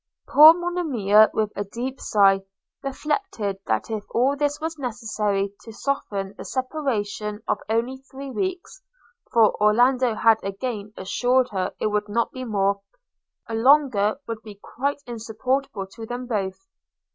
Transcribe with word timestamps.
Poor 0.27 0.55
Monimia, 0.55 1.29
with 1.31 1.51
a 1.55 1.63
deep 1.63 1.99
sigh, 1.99 2.41
reflected, 2.81 3.59
that 3.67 3.91
if 3.91 4.03
all 4.09 4.35
this 4.35 4.59
was 4.59 4.79
necessary 4.79 5.53
to 5.63 5.71
soften 5.71 6.33
a 6.39 6.43
separation 6.43 7.43
of 7.47 7.59
only 7.69 7.97
three 7.99 8.31
weeks 8.31 8.81
(for 9.31 9.53
Orlando 9.61 10.15
had 10.15 10.39
again 10.41 10.91
assured 10.97 11.49
her 11.49 11.75
it 11.79 11.85
would 11.85 12.09
not 12.09 12.31
be 12.31 12.43
more), 12.43 12.81
a 13.47 13.53
longer 13.53 14.19
would 14.27 14.41
be 14.41 14.55
quite 14.55 15.03
insupportable 15.05 15.85
to 15.85 16.07
them 16.07 16.25
both. 16.25 16.57